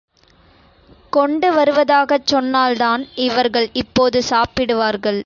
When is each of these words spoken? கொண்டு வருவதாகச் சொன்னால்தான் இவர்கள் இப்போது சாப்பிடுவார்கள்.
கொண்டு 1.13 1.47
வருவதாகச் 1.53 2.25
சொன்னால்தான் 2.25 3.03
இவர்கள் 3.19 3.69
இப்போது 3.73 4.21
சாப்பிடுவார்கள். 4.29 5.19